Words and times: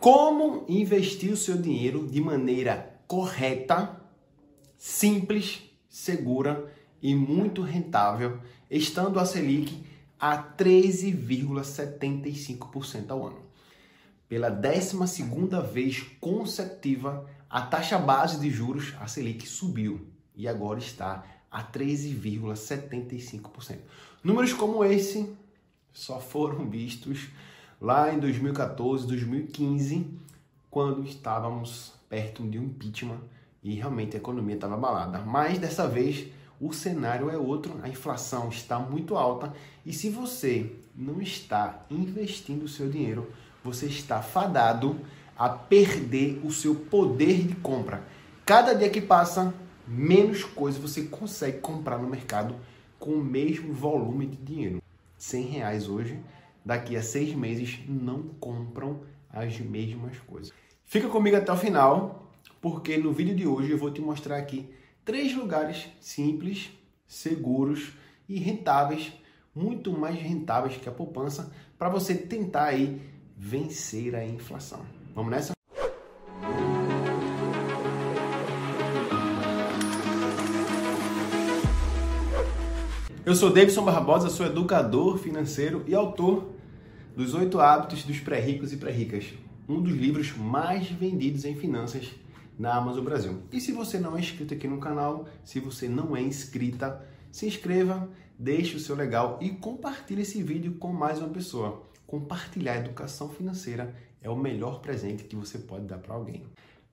Como 0.00 0.64
investir 0.68 1.32
o 1.32 1.36
seu 1.36 1.56
dinheiro 1.56 2.06
de 2.06 2.20
maneira 2.20 3.00
correta, 3.08 4.00
simples, 4.76 5.62
segura 5.88 6.72
e 7.02 7.16
muito 7.16 7.62
rentável, 7.62 8.38
estando 8.70 9.18
a 9.18 9.24
Selic 9.24 9.82
a 10.20 10.40
13,75% 10.40 13.10
ao 13.10 13.26
ano. 13.26 13.42
Pela 14.28 14.50
12 14.50 14.96
vez 15.72 16.06
consecutiva, 16.20 17.28
a 17.50 17.62
taxa 17.62 17.98
base 17.98 18.38
de 18.38 18.50
juros, 18.50 18.94
a 19.00 19.08
Selic, 19.08 19.48
subiu 19.48 20.06
e 20.36 20.46
agora 20.46 20.78
está 20.78 21.24
a 21.50 21.64
13,75%. 21.64 23.78
Números 24.22 24.52
como 24.52 24.84
esse 24.84 25.34
só 25.92 26.20
foram 26.20 26.70
vistos 26.70 27.30
lá 27.80 28.12
em 28.12 28.18
2014, 28.18 29.06
2015, 29.06 30.06
quando 30.70 31.04
estávamos 31.04 31.92
perto 32.08 32.42
de 32.42 32.58
um 32.58 32.64
impeachment 32.64 33.20
e 33.62 33.74
realmente 33.74 34.16
a 34.16 34.18
economia 34.18 34.54
estava 34.54 34.74
abalada. 34.74 35.20
Mas 35.20 35.58
dessa 35.58 35.86
vez 35.86 36.26
o 36.60 36.72
cenário 36.72 37.30
é 37.30 37.36
outro, 37.36 37.78
a 37.82 37.88
inflação 37.88 38.48
está 38.48 38.78
muito 38.78 39.16
alta 39.16 39.52
e 39.86 39.92
se 39.92 40.10
você 40.10 40.72
não 40.94 41.22
está 41.22 41.84
investindo 41.90 42.64
o 42.64 42.68
seu 42.68 42.88
dinheiro, 42.88 43.30
você 43.62 43.86
está 43.86 44.20
fadado 44.22 44.98
a 45.36 45.48
perder 45.48 46.40
o 46.44 46.50
seu 46.50 46.74
poder 46.74 47.46
de 47.46 47.54
compra. 47.56 48.02
Cada 48.44 48.74
dia 48.74 48.90
que 48.90 49.00
passa, 49.00 49.54
menos 49.86 50.42
coisa 50.42 50.80
você 50.80 51.02
consegue 51.02 51.58
comprar 51.58 51.98
no 51.98 52.08
mercado 52.08 52.56
com 52.98 53.12
o 53.12 53.24
mesmo 53.24 53.72
volume 53.72 54.26
de 54.26 54.36
dinheiro. 54.36 54.82
100 55.16 55.42
reais 55.46 55.88
hoje, 55.88 56.18
daqui 56.68 56.98
a 56.98 57.02
seis 57.02 57.34
meses 57.34 57.78
não 57.88 58.24
compram 58.38 59.00
as 59.30 59.58
mesmas 59.58 60.18
coisas. 60.18 60.52
Fica 60.84 61.08
comigo 61.08 61.34
até 61.34 61.50
o 61.50 61.56
final, 61.56 62.30
porque 62.60 62.98
no 62.98 63.10
vídeo 63.10 63.34
de 63.34 63.46
hoje 63.46 63.70
eu 63.70 63.78
vou 63.78 63.90
te 63.90 64.02
mostrar 64.02 64.36
aqui 64.36 64.68
três 65.02 65.34
lugares 65.34 65.88
simples, 65.98 66.68
seguros 67.06 67.94
e 68.28 68.38
rentáveis, 68.38 69.14
muito 69.54 69.98
mais 69.98 70.20
rentáveis 70.20 70.76
que 70.76 70.86
a 70.86 70.92
poupança, 70.92 71.50
para 71.78 71.88
você 71.88 72.14
tentar 72.14 72.64
aí 72.64 73.00
vencer 73.34 74.14
a 74.14 74.22
inflação. 74.22 74.84
Vamos 75.14 75.30
nessa? 75.30 75.54
Eu 83.24 83.34
sou 83.34 83.50
Davidson 83.50 83.84
Barbosa, 83.86 84.28
sou 84.28 84.44
educador 84.44 85.16
financeiro 85.16 85.82
e 85.86 85.94
autor 85.94 86.57
dos 87.18 87.34
Oito 87.34 87.58
Hábitos 87.58 88.04
dos 88.04 88.20
Pré-Ricos 88.20 88.72
e 88.72 88.76
Pré-Ricas, 88.76 89.34
um 89.68 89.82
dos 89.82 89.92
livros 89.92 90.36
mais 90.36 90.88
vendidos 90.88 91.44
em 91.44 91.56
finanças 91.56 92.12
na 92.56 92.76
Amazon 92.76 93.02
Brasil. 93.02 93.42
E 93.50 93.60
se 93.60 93.72
você 93.72 93.98
não 93.98 94.16
é 94.16 94.20
inscrito 94.20 94.54
aqui 94.54 94.68
no 94.68 94.78
canal, 94.78 95.26
se 95.42 95.58
você 95.58 95.88
não 95.88 96.16
é 96.16 96.22
inscrita, 96.22 97.04
se 97.32 97.44
inscreva, 97.44 98.08
deixe 98.38 98.76
o 98.76 98.78
seu 98.78 98.94
legal 98.94 99.36
e 99.42 99.50
compartilhe 99.50 100.22
esse 100.22 100.40
vídeo 100.44 100.76
com 100.76 100.92
mais 100.92 101.18
uma 101.18 101.30
pessoa. 101.30 101.82
Compartilhar 102.06 102.76
educação 102.76 103.28
financeira 103.28 103.92
é 104.22 104.30
o 104.30 104.36
melhor 104.36 104.78
presente 104.78 105.24
que 105.24 105.34
você 105.34 105.58
pode 105.58 105.86
dar 105.86 105.98
para 105.98 106.14
alguém. 106.14 106.44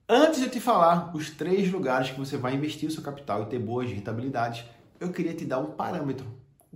Antes 0.08 0.40
de 0.40 0.48
te 0.48 0.58
falar 0.58 1.16
os 1.16 1.30
três 1.30 1.70
lugares 1.70 2.10
que 2.10 2.18
você 2.18 2.36
vai 2.36 2.56
investir 2.56 2.88
o 2.88 2.92
seu 2.92 3.00
capital 3.04 3.44
e 3.44 3.46
ter 3.46 3.60
boas 3.60 3.88
rentabilidades, 3.88 4.64
eu 4.98 5.12
queria 5.12 5.34
te 5.34 5.44
dar 5.44 5.60
um 5.60 5.70
parâmetro, 5.70 6.26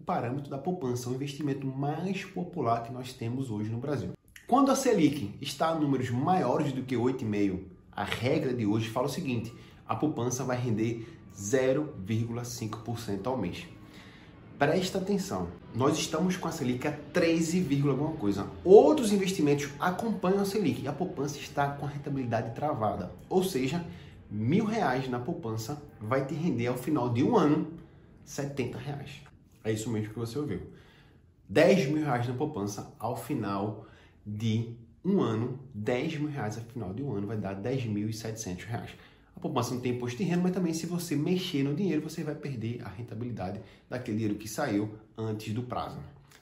o 0.00 0.04
parâmetro 0.04 0.50
da 0.50 0.58
poupança, 0.58 1.10
o 1.10 1.14
investimento 1.14 1.66
mais 1.66 2.24
popular 2.24 2.82
que 2.82 2.92
nós 2.92 3.12
temos 3.12 3.50
hoje 3.50 3.70
no 3.70 3.78
Brasil. 3.78 4.12
Quando 4.46 4.72
a 4.72 4.76
Selic 4.76 5.34
está 5.40 5.68
a 5.68 5.74
números 5.74 6.10
maiores 6.10 6.72
do 6.72 6.82
que 6.82 6.96
8,5, 6.96 7.60
a 7.92 8.02
regra 8.02 8.54
de 8.54 8.64
hoje 8.64 8.88
fala 8.88 9.06
o 9.06 9.10
seguinte: 9.10 9.52
a 9.86 9.94
poupança 9.94 10.42
vai 10.42 10.56
render 10.56 11.06
0,5% 11.36 13.26
ao 13.26 13.36
mês. 13.36 13.68
Presta 14.58 14.98
atenção, 14.98 15.48
nós 15.74 15.98
estamos 15.98 16.36
com 16.36 16.48
a 16.48 16.52
Selic 16.52 16.86
a 16.88 16.92
13, 16.92 17.82
alguma 17.88 18.12
coisa. 18.12 18.46
Outros 18.64 19.12
investimentos 19.12 19.70
acompanham 19.78 20.40
a 20.40 20.44
Selic 20.44 20.82
e 20.82 20.88
a 20.88 20.92
poupança 20.92 21.38
está 21.38 21.68
com 21.68 21.86
a 21.86 21.88
rentabilidade 21.88 22.54
travada. 22.54 23.12
Ou 23.28 23.44
seja, 23.44 23.84
mil 24.30 24.64
reais 24.64 25.08
na 25.08 25.18
poupança 25.18 25.82
vai 26.00 26.26
te 26.26 26.34
render 26.34 26.66
ao 26.66 26.76
final 26.76 27.08
de 27.10 27.22
um 27.22 27.36
ano 27.36 27.68
70 28.24 28.78
reais. 28.78 29.29
É 29.64 29.72
isso 29.72 29.90
mesmo 29.90 30.12
que 30.12 30.18
você 30.18 30.38
ouviu. 30.38 30.62
10 31.48 31.88
mil 31.90 32.04
reais 32.04 32.28
na 32.28 32.34
poupança 32.34 32.94
ao 32.98 33.16
final 33.16 33.86
de 34.24 34.76
um 35.04 35.20
ano, 35.20 35.58
10 35.74 36.18
mil 36.18 36.30
reais 36.30 36.56
ao 36.56 36.64
final 36.64 36.94
de 36.94 37.02
um 37.02 37.12
ano 37.12 37.26
vai 37.26 37.36
dar 37.36 37.54
10.700 37.54 38.64
reais. 38.64 38.90
A 39.36 39.40
poupança 39.40 39.74
não 39.74 39.80
tem 39.80 39.92
imposto 39.92 40.18
de 40.18 40.24
renda, 40.24 40.42
mas 40.42 40.52
também 40.52 40.74
se 40.74 40.86
você 40.86 41.16
mexer 41.16 41.62
no 41.62 41.74
dinheiro, 41.74 42.02
você 42.02 42.22
vai 42.22 42.34
perder 42.34 42.82
a 42.84 42.88
rentabilidade 42.88 43.60
daquele 43.88 44.18
dinheiro 44.18 44.38
que 44.38 44.46
saiu 44.46 44.94
antes 45.16 45.52
do 45.54 45.62
prazo. 45.62 45.98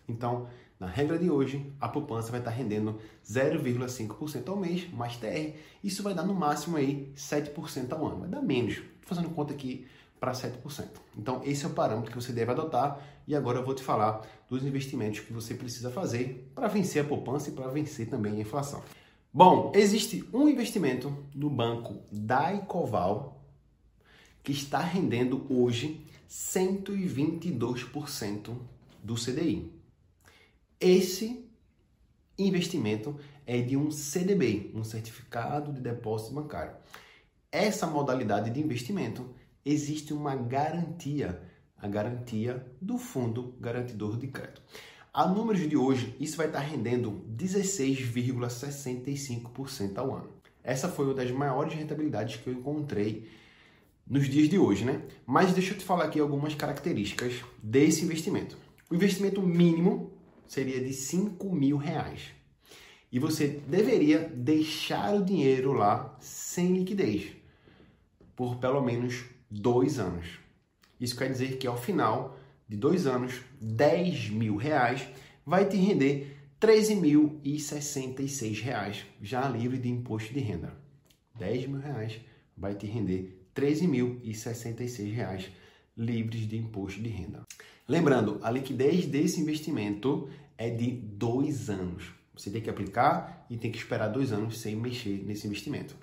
Então, 0.09 0.49
na 0.81 0.87
regra 0.87 1.19
de 1.19 1.31
hoje, 1.31 1.73
a 1.81 1.89
poupança 1.89 2.31
vai 2.31 2.41
estar 2.41 2.50
rendendo 2.50 2.99
0,5% 3.25 4.49
ao 4.49 4.56
mês, 4.56 4.91
mais 4.93 5.17
TR. 5.17 5.56
Isso 5.83 6.03
vai 6.03 6.15
dar 6.15 6.25
no 6.25 6.35
máximo 6.35 6.77
aí 6.77 7.12
7% 7.17 7.93
ao 7.93 8.06
ano. 8.06 8.21
Vai 8.21 8.29
dar 8.29 8.43
menos. 8.43 8.75
Estou 8.75 8.85
fazendo 9.05 9.31
conta 9.31 9.53
aqui 9.53 9.87
para 10.19 10.33
7%. 10.33 10.89
Então, 11.17 11.41
esse 11.45 11.65
é 11.65 11.69
o 11.69 11.73
parâmetro 11.73 12.11
que 12.11 12.21
você 12.21 12.33
deve 12.33 12.51
adotar 12.51 13.01
e 13.27 13.34
agora 13.34 13.59
eu 13.59 13.65
vou 13.65 13.75
te 13.75 13.83
falar 13.83 14.27
dos 14.49 14.65
investimentos 14.65 15.21
que 15.21 15.33
você 15.33 15.55
precisa 15.55 15.91
fazer 15.91 16.51
para 16.55 16.69
vencer 16.69 17.03
a 17.03 17.06
poupança 17.06 17.51
e 17.51 17.53
para 17.53 17.69
vencer 17.69 18.09
também 18.09 18.37
a 18.37 18.41
inflação. 18.41 18.83
Bom, 19.33 19.73
existe 19.75 20.29
um 20.33 20.49
investimento 20.49 21.15
no 21.34 21.51
banco 21.51 21.99
Daicoval 22.11 23.45
que 24.43 24.53
está 24.53 24.79
rendendo 24.79 25.47
hoje 25.51 26.03
122% 26.29 28.56
do 29.03 29.15
CDI. 29.15 29.73
Esse 30.81 31.45
investimento 32.39 33.19
é 33.47 33.61
de 33.61 33.77
um 33.77 33.91
CDB, 33.91 34.71
um 34.75 34.85
certificado 34.85 35.73
de 35.73 35.81
depósito 35.81 36.35
bancário. 36.35 36.77
Essa 37.50 37.87
modalidade 37.87 38.50
de 38.50 38.61
investimento 38.61 39.35
existe 39.71 40.15
uma 40.15 40.34
garantia, 40.34 41.43
a 41.77 41.87
garantia 41.87 42.67
do 42.81 42.97
fundo 42.97 43.55
garantidor 43.61 44.17
de 44.17 44.29
crédito. 44.29 44.62
A 45.12 45.27
números 45.27 45.69
de 45.69 45.77
hoje, 45.77 46.17
isso 46.19 46.34
vai 46.37 46.47
estar 46.47 46.61
rendendo 46.61 47.23
16,65% 47.37 49.99
ao 49.99 50.15
ano. 50.15 50.31
Essa 50.62 50.89
foi 50.89 51.05
uma 51.06 51.15
das 51.15 51.31
maiores 51.31 51.75
rentabilidades 51.75 52.37
que 52.37 52.49
eu 52.49 52.55
encontrei 52.55 53.29
nos 54.06 54.27
dias 54.29 54.49
de 54.49 54.59
hoje, 54.59 54.84
né? 54.84 55.03
Mas 55.27 55.53
deixa 55.53 55.75
eu 55.75 55.79
te 55.79 55.85
falar 55.85 56.05
aqui 56.05 56.19
algumas 56.19 56.55
características 56.55 57.45
desse 57.62 58.05
investimento. 58.05 58.56
O 58.91 58.95
investimento 58.95 59.43
mínimo 59.43 60.12
seria 60.47 60.83
de 60.83 60.95
5 60.95 61.55
mil 61.55 61.77
reais. 61.77 62.31
E 63.12 63.19
você 63.19 63.61
deveria 63.67 64.31
deixar 64.35 65.15
o 65.15 65.25
dinheiro 65.25 65.73
lá 65.73 66.17
sem 66.21 66.79
liquidez 66.79 67.33
por 68.37 68.56
pelo 68.56 68.81
menos 68.81 69.25
dois 69.50 69.98
anos. 69.98 70.38
Isso 71.00 71.16
quer 71.16 71.31
dizer 71.31 71.59
que 71.59 71.66
ao 71.66 71.76
final 71.76 72.36
de 72.69 72.76
dois 72.76 73.06
anos, 73.06 73.41
10 73.60 74.31
mil 74.31 74.56
reais 74.56 75.09
vai 75.47 75.66
te 75.66 75.76
render 75.76 76.36
13.066 76.60 78.60
reais, 78.60 79.06
já 79.22 79.48
livre 79.48 79.78
de 79.78 79.88
imposto 79.88 80.34
de 80.34 80.41
renda. 80.41 80.76
10 81.37 81.69
mil 81.69 81.81
reais 81.81 82.20
vai 82.56 82.75
te 82.75 82.87
render 82.87 83.47
13.066 83.54 85.12
reais 85.12 85.50
livres 85.97 86.47
de 86.47 86.56
imposto 86.56 87.00
de 87.00 87.08
renda. 87.08 87.42
Lembrando, 87.88 88.38
a 88.42 88.50
liquidez 88.50 89.06
desse 89.06 89.41
investimento 89.41 90.28
é 90.56 90.69
de 90.69 90.91
dois 90.91 91.70
anos. 91.70 92.12
Você 92.37 92.50
tem 92.50 92.60
que 92.60 92.70
aplicar 92.70 93.47
e 93.48 93.56
tem 93.56 93.72
que 93.72 93.78
esperar 93.78 94.08
dois 94.08 94.32
anos 94.32 94.60
sem 94.60 94.76
mexer 94.76 95.25
nesse 95.25 95.46
investimento. 95.46 95.96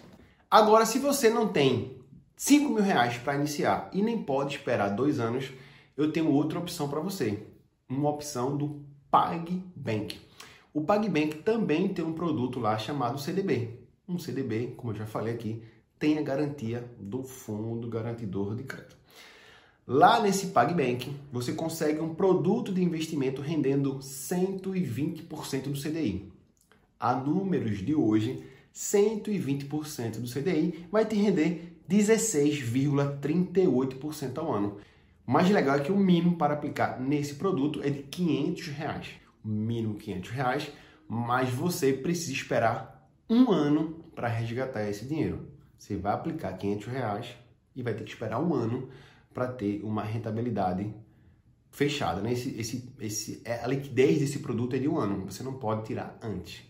Agora, 0.50 0.86
se 0.86 1.00
você 1.00 1.30
não 1.30 1.48
tem 1.48 1.98
5 2.38 2.70
mil 2.70 2.84
reais 2.84 3.18
para 3.18 3.36
iniciar 3.36 3.90
e 3.94 4.02
nem 4.02 4.22
pode 4.22 4.56
esperar 4.56 4.90
dois 4.90 5.20
anos, 5.20 5.52
eu 5.96 6.12
tenho 6.12 6.32
outra 6.32 6.60
opção 6.60 6.90
para 6.90 7.00
você. 7.00 7.44
Uma 7.88 8.10
opção 8.10 8.58
do 8.58 8.84
PagBank. 9.10 10.20
O 10.74 10.82
PagBank 10.82 11.38
também 11.38 11.88
tem 11.88 12.04
um 12.04 12.14
produto 12.14 12.60
lá 12.60 12.78
chamado 12.78 13.20
CDB. 13.20 13.80
Um 14.08 14.20
CDB, 14.20 14.74
como 14.76 14.92
eu 14.92 14.98
já 14.98 15.06
falei 15.06 15.34
aqui, 15.34 15.64
tem 15.98 16.18
a 16.18 16.22
garantia 16.22 16.84
do 17.00 17.24
Fundo 17.24 17.88
Garantidor 17.88 18.56
de 18.56 18.64
Crédito. 18.64 18.98
Lá 19.88 20.20
nesse 20.20 20.48
PagBank, 20.48 21.16
você 21.32 21.54
consegue 21.54 22.00
um 22.02 22.14
produto 22.14 22.74
de 22.74 22.84
investimento 22.84 23.42
rendendo 23.42 24.00
120% 24.00 25.70
do 25.70 25.80
CDI. 25.80 26.30
A 27.00 27.16
números 27.16 27.78
de 27.78 27.96
hoje, 27.96 28.44
120% 28.74 30.20
do 30.20 30.28
CDI 30.28 30.86
vai 30.92 31.06
te 31.06 31.16
render 31.16 31.75
16,38% 31.90 34.38
ao 34.38 34.54
ano. 34.54 34.78
O 35.28 35.32
mais 35.32 35.50
legal 35.50 35.78
é 35.78 35.80
que 35.80 35.92
o 35.92 35.98
mínimo 35.98 36.38
para 36.38 36.54
aplicar 36.54 37.00
nesse 37.00 37.34
produto 37.36 37.82
é 37.82 37.90
de 37.90 38.04
500 38.04 38.68
reais. 38.68 39.08
O 39.44 39.48
mínimo 39.48 39.96
500 39.96 40.30
reais, 40.30 40.72
mas 41.08 41.50
você 41.50 41.94
precisa 41.94 42.34
esperar 42.34 43.10
um 43.30 43.52
ano 43.52 44.04
para 44.16 44.28
resgatar 44.28 44.88
esse 44.88 45.06
dinheiro. 45.06 45.48
Você 45.78 45.98
vai 45.98 46.14
aplicar 46.14 46.54
500 46.54 46.88
reais 46.88 47.36
e 47.76 47.84
vai 47.84 47.94
ter 47.94 48.04
que 48.04 48.12
esperar 48.12 48.40
um 48.40 48.54
ano 48.54 48.90
para 49.34 49.48
ter 49.48 49.82
uma 49.84 50.04
rentabilidade 50.04 50.94
fechada. 51.72 52.22
Né? 52.22 52.34
Esse, 52.34 52.60
esse, 52.60 52.94
esse, 53.00 53.42
é, 53.44 53.64
a 53.64 53.68
liquidez 53.68 54.20
desse 54.20 54.40
produto 54.40 54.76
é 54.76 54.80
de 54.80 54.88
um 54.88 54.98
ano, 54.98 55.26
você 55.26 55.44
não 55.44 55.56
pode 55.56 55.86
tirar 55.86 56.18
antes. 56.22 56.64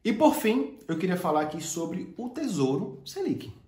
E 0.06 0.14
por 0.14 0.36
fim, 0.36 0.78
eu 0.88 1.00
queria 1.00 1.18
falar 1.18 1.42
aqui 1.42 1.64
sobre 1.64 2.14
o 2.16 2.30
Tesouro 2.30 3.02
Selic. 3.04 3.63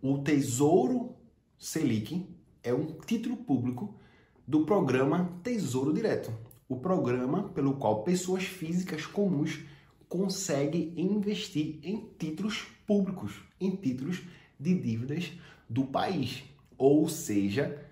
O 0.00 0.18
Tesouro 0.18 1.16
Selic 1.58 2.24
é 2.62 2.72
um 2.72 2.86
título 3.04 3.36
público 3.36 3.98
do 4.46 4.64
programa 4.64 5.40
Tesouro 5.42 5.92
Direto, 5.92 6.32
o 6.68 6.76
programa 6.76 7.48
pelo 7.48 7.74
qual 7.74 8.04
pessoas 8.04 8.44
físicas 8.44 9.06
comuns 9.06 9.58
conseguem 10.08 10.94
investir 10.96 11.80
em 11.82 12.10
títulos 12.16 12.64
públicos, 12.86 13.42
em 13.60 13.74
títulos 13.74 14.22
de 14.58 14.72
dívidas 14.72 15.32
do 15.68 15.84
país. 15.84 16.44
Ou 16.76 17.08
seja, 17.08 17.84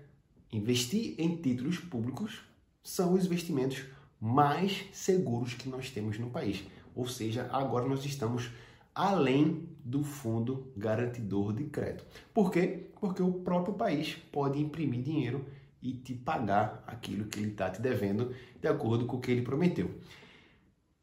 investir 0.49 1.13
em 1.17 1.35
títulos 1.35 1.77
públicos 1.77 2.39
são 2.81 3.15
os 3.15 3.25
investimentos 3.25 3.83
mais 4.17 4.85
seguros 4.93 5.55
que 5.55 5.67
nós 5.67 5.89
temos 5.89 6.17
no 6.17 6.29
país. 6.29 6.63
Ou 6.95 7.05
seja, 7.05 7.49
agora 7.51 7.85
nós 7.85 8.05
estamos 8.05 8.49
além 8.95 9.67
do 9.87 10.03
fundo 10.03 10.71
garantidor 10.75 11.53
de 11.53 11.63
crédito. 11.63 12.05
Por 12.33 12.51
quê? 12.51 12.89
Porque 12.99 13.23
o 13.23 13.31
próprio 13.31 13.73
país 13.73 14.17
pode 14.33 14.59
imprimir 14.59 15.01
dinheiro 15.01 15.45
e 15.81 15.93
te 15.93 16.13
pagar 16.13 16.83
aquilo 16.85 17.23
que 17.25 17.39
ele 17.39 17.51
está 17.51 17.69
te 17.69 17.81
devendo 17.81 18.35
de 18.59 18.67
acordo 18.67 19.05
com 19.05 19.15
o 19.15 19.21
que 19.21 19.31
ele 19.31 19.43
prometeu. 19.43 19.89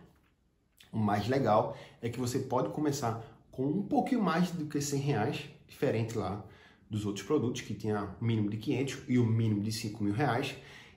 O 0.92 0.98
mais 0.98 1.28
legal 1.28 1.76
é 2.02 2.08
que 2.08 2.18
você 2.18 2.40
pode 2.40 2.70
começar 2.70 3.22
com 3.52 3.66
um 3.66 3.82
pouquinho 3.82 4.20
mais 4.20 4.50
do 4.50 4.66
que 4.66 4.80
100 4.80 5.00
reais, 5.00 5.48
diferente 5.68 6.18
lá 6.18 6.44
dos 6.90 7.06
outros 7.06 7.26
produtos 7.26 7.60
que 7.60 7.74
tinha 7.74 8.14
o 8.20 8.24
mínimo 8.24 8.50
de 8.50 8.56
500 8.56 8.98
e 9.08 9.18
o 9.18 9.26
mínimo 9.26 9.62
de 9.62 9.72
5 9.72 10.02
mil 10.02 10.12
reais. 10.12 10.54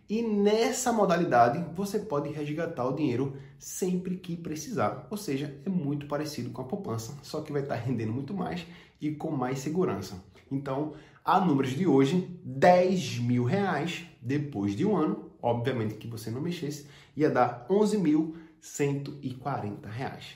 E 0.10 0.22
nessa 0.22 0.92
modalidade 0.92 1.64
você 1.76 2.00
pode 2.00 2.32
resgatar 2.32 2.86
o 2.86 2.96
dinheiro 2.96 3.38
sempre 3.58 4.18
que 4.18 4.36
precisar. 4.36 5.08
Ou 5.10 5.18
seja, 5.18 5.58
é 5.66 5.70
muito 5.70 6.06
parecido 6.06 6.50
com 6.50 6.62
a 6.62 6.66
poupança, 6.66 7.18
só 7.22 7.42
que 7.42 7.52
vai 7.52 7.62
estar 7.62 7.76
rendendo 7.76 8.12
muito 8.12 8.34
mais 8.34 8.66
e 9.00 9.12
com 9.12 9.32
mais 9.32 9.60
segurança. 9.60 10.24
Então, 10.52 10.94
a 11.24 11.40
números 11.40 11.72
de 11.72 11.88
hoje, 11.88 12.28
10 12.44 13.20
mil 13.20 13.44
reais 13.44 14.06
depois 14.22 14.76
de 14.76 14.86
um 14.86 14.96
ano 14.96 15.32
obviamente 15.42 15.96
que 15.96 16.08
você 16.08 16.30
não 16.30 16.42
mexesse, 16.42 16.86
ia 17.16 17.30
dar 17.30 17.66
11.140 17.70 19.86
reais. 19.86 20.36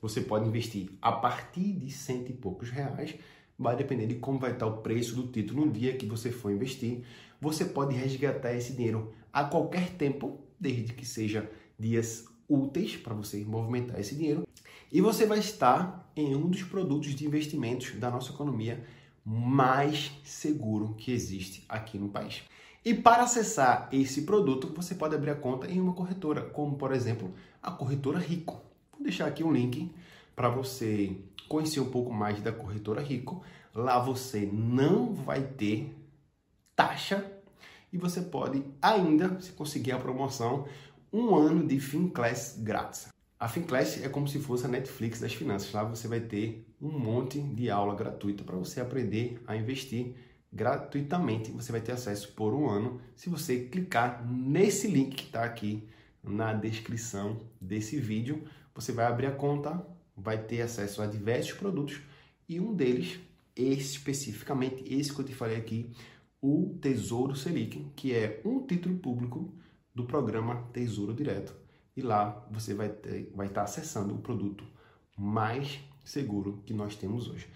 Você 0.00 0.20
pode 0.20 0.46
investir 0.46 0.90
a 1.02 1.10
partir 1.12 1.72
de 1.72 1.90
cento 1.90 2.30
e 2.30 2.34
poucos 2.34 2.70
reais, 2.70 3.14
vai 3.60 3.76
depender 3.76 4.06
de 4.06 4.14
como 4.14 4.38
vai 4.38 4.52
estar 4.52 4.66
o 4.66 4.78
preço 4.78 5.14
do 5.14 5.26
título 5.30 5.66
no 5.66 5.70
dia 5.70 5.94
que 5.94 6.06
você 6.06 6.30
for 6.32 6.50
investir. 6.50 7.02
Você 7.38 7.66
pode 7.66 7.94
resgatar 7.94 8.54
esse 8.54 8.72
dinheiro 8.72 9.12
a 9.30 9.44
qualquer 9.44 9.90
tempo, 9.90 10.40
desde 10.58 10.94
que 10.94 11.04
seja 11.04 11.50
dias 11.78 12.24
úteis 12.48 12.96
para 12.96 13.12
você 13.12 13.44
movimentar 13.44 14.00
esse 14.00 14.14
dinheiro. 14.14 14.48
E 14.90 15.02
você 15.02 15.26
vai 15.26 15.38
estar 15.38 16.10
em 16.16 16.34
um 16.34 16.48
dos 16.48 16.62
produtos 16.62 17.14
de 17.14 17.26
investimentos 17.26 17.92
da 17.96 18.10
nossa 18.10 18.32
economia 18.32 18.82
mais 19.22 20.10
seguro 20.24 20.94
que 20.96 21.12
existe 21.12 21.62
aqui 21.68 21.98
no 21.98 22.08
país. 22.08 22.42
E 22.82 22.94
para 22.94 23.24
acessar 23.24 23.90
esse 23.92 24.22
produto, 24.22 24.72
você 24.74 24.94
pode 24.94 25.14
abrir 25.14 25.30
a 25.30 25.34
conta 25.34 25.70
em 25.70 25.78
uma 25.78 25.92
corretora, 25.92 26.40
como 26.40 26.76
por 26.76 26.92
exemplo 26.92 27.34
a 27.62 27.70
corretora 27.70 28.18
Rico. 28.18 28.54
Vou 28.90 29.02
deixar 29.02 29.26
aqui 29.26 29.44
um 29.44 29.52
link 29.52 29.92
para 30.34 30.48
você 30.48 31.14
conhecer 31.50 31.80
um 31.80 31.90
pouco 31.90 32.12
mais 32.12 32.40
da 32.40 32.52
corretora 32.52 33.02
Rico. 33.02 33.42
Lá 33.74 33.98
você 33.98 34.48
não 34.50 35.12
vai 35.12 35.42
ter 35.42 35.92
taxa 36.76 37.28
e 37.92 37.98
você 37.98 38.22
pode 38.22 38.62
ainda, 38.80 39.40
se 39.40 39.50
conseguir 39.50 39.90
a 39.90 39.98
promoção, 39.98 40.68
um 41.12 41.34
ano 41.34 41.66
de 41.66 41.80
FinClass 41.80 42.56
grátis. 42.60 43.08
A 43.36 43.48
FinClass 43.48 44.00
é 44.00 44.08
como 44.08 44.28
se 44.28 44.38
fosse 44.38 44.64
a 44.64 44.68
Netflix 44.68 45.18
das 45.18 45.34
finanças. 45.34 45.72
Lá 45.72 45.82
você 45.82 46.06
vai 46.06 46.20
ter 46.20 46.64
um 46.80 46.96
monte 46.96 47.40
de 47.40 47.68
aula 47.68 47.96
gratuita 47.96 48.44
para 48.44 48.56
você 48.56 48.80
aprender 48.80 49.42
a 49.44 49.56
investir 49.56 50.14
gratuitamente. 50.52 51.50
Você 51.50 51.72
vai 51.72 51.80
ter 51.80 51.92
acesso 51.92 52.32
por 52.32 52.54
um 52.54 52.68
ano 52.68 53.00
se 53.16 53.28
você 53.28 53.64
clicar 53.64 54.24
nesse 54.24 54.86
link 54.86 55.16
que 55.16 55.24
está 55.24 55.42
aqui 55.42 55.88
na 56.22 56.52
descrição 56.52 57.40
desse 57.60 57.98
vídeo. 57.98 58.44
Você 58.72 58.92
vai 58.92 59.06
abrir 59.06 59.26
a 59.26 59.32
conta, 59.32 59.84
vai 60.22 60.42
ter 60.42 60.62
acesso 60.62 61.02
a 61.02 61.06
diversos 61.06 61.52
produtos 61.52 62.00
e 62.48 62.60
um 62.60 62.74
deles, 62.74 63.18
especificamente 63.56 64.82
esse 64.92 65.14
que 65.14 65.20
eu 65.20 65.24
te 65.24 65.34
falei 65.34 65.56
aqui, 65.56 65.90
o 66.42 66.78
Tesouro 66.80 67.36
Selic, 67.36 67.92
que 67.94 68.14
é 68.14 68.40
um 68.44 68.66
título 68.66 68.96
público 68.98 69.52
do 69.94 70.04
programa 70.04 70.68
Tesouro 70.72 71.14
Direto. 71.14 71.54
E 71.96 72.02
lá 72.02 72.46
você 72.50 72.74
vai, 72.74 72.88
ter, 72.88 73.30
vai 73.34 73.46
estar 73.46 73.62
acessando 73.62 74.14
o 74.14 74.18
produto 74.18 74.64
mais 75.16 75.80
seguro 76.04 76.62
que 76.64 76.72
nós 76.72 76.96
temos 76.96 77.28
hoje. 77.28 77.46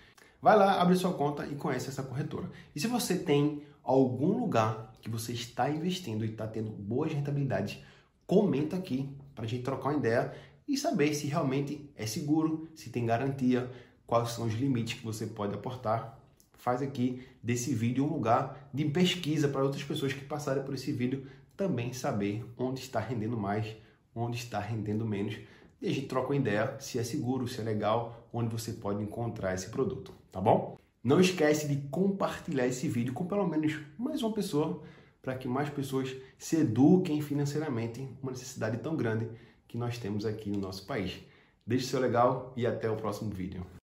Vai 0.41 0.57
lá, 0.57 0.81
abre 0.81 0.95
sua 0.97 1.15
conta 1.15 1.47
e 1.47 1.55
conhece 1.55 1.89
essa 1.89 2.03
corretora. 2.03 2.51
E 2.75 2.81
se 2.81 2.87
você 2.87 3.19
tem 3.19 3.63
algum 3.83 4.39
lugar 4.39 4.93
que 5.01 5.09
você 5.09 5.33
está 5.33 5.71
investindo 5.71 6.25
e 6.25 6.31
está 6.31 6.47
tendo 6.47 6.71
boas 6.71 7.13
rentabilidades, 7.13 7.83
comenta 8.27 8.77
aqui 8.77 9.09
para 9.35 9.45
a 9.45 9.49
gente 9.49 9.63
trocar 9.63 9.91
uma 9.91 9.99
ideia 9.99 10.35
e 10.67 10.77
saber 10.77 11.15
se 11.15 11.27
realmente 11.27 11.91
é 11.97 12.07
seguro, 12.07 12.69
se 12.75 12.91
tem 12.91 13.05
garantia, 13.07 13.71
quais 14.07 14.31
são 14.31 14.47
os 14.47 14.55
limites 14.55 14.99
que 14.99 15.05
você 15.05 15.27
pode 15.27 15.55
aportar. 15.55 16.19
Faz 16.55 16.81
aqui 16.81 17.23
desse 17.43 17.75
vídeo 17.75 18.05
um 18.05 18.13
lugar 18.13 18.69
de 18.73 18.85
pesquisa 18.87 19.49
para 19.49 19.63
outras 19.63 19.85
pessoas 19.85 20.13
que 20.13 20.25
passarem 20.25 20.63
por 20.63 20.75
esse 20.75 20.93
vídeo 20.93 21.27
também 21.57 21.93
saber 21.93 22.45
onde 22.57 22.81
está 22.81 22.99
rendendo 22.99 23.37
mais, 23.37 23.77
onde 24.15 24.37
está 24.39 24.59
rendendo 24.59 25.05
menos 25.05 25.37
e 25.85 25.89
a 25.89 25.93
gente 25.93 26.07
troca 26.07 26.29
uma 26.29 26.37
ideia 26.37 26.77
se 26.81 26.99
é 26.99 27.05
seguro, 27.05 27.47
se 27.47 27.61
é 27.61 27.63
legal, 27.63 28.27
onde 28.33 28.49
você 28.49 28.73
pode 28.73 29.03
encontrar 29.03 29.53
esse 29.53 29.69
produto, 29.69 30.15
tá 30.33 30.41
bom? 30.41 30.79
Não 31.03 31.21
esquece 31.21 31.69
de 31.69 31.77
compartilhar 31.89 32.67
esse 32.67 32.89
vídeo 32.89 33.13
com 33.13 33.27
pelo 33.27 33.47
menos 33.47 33.79
mais 33.99 34.23
uma 34.23 34.33
pessoa 34.33 34.83
para 35.21 35.37
que 35.37 35.47
mais 35.47 35.69
pessoas 35.69 36.17
se 36.39 36.57
eduquem 36.57 37.21
financeiramente, 37.21 38.09
uma 38.23 38.33
necessidade 38.33 38.79
tão 38.79 38.97
grande 38.97 39.29
que 39.75 39.79
nós 39.79 39.99
temos 39.99 40.25
aqui 40.25 40.49
no 40.49 40.61
nosso 40.61 40.87
país. 40.87 41.21
Deixe 41.67 41.87
seu 41.87 41.99
legal 41.99 42.53
e 42.57 42.65
até 42.65 42.89
o 42.89 42.95
próximo 42.95 43.29
vídeo. 43.29 43.67